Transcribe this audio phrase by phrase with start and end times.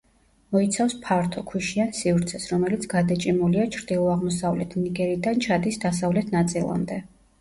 [0.55, 6.99] მოიცავს ფართო, ქვიშიან სივრცეს, რომელიც გადაჭიმულია ჩრდილო-აღმოსავლეთ ნიგერიდან ჩადის დასავლეთ ნაწილამდე.